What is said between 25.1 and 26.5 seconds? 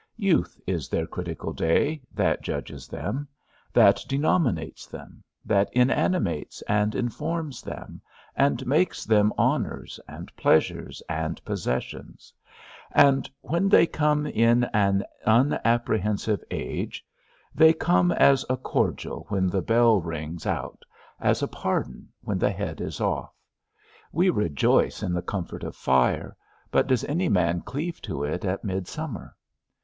the comfort of fire,